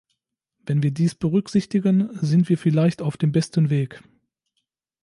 Wenn 0.65 0.81
wir 0.81 0.89
dies 0.89 1.13
berücksichtigen, 1.13 2.09
sind 2.19 2.49
wir 2.49 2.57
vielleicht 2.57 3.03
auf 3.03 3.17
dem 3.17 3.31
besten 3.31 3.69
Weg. 3.69 4.01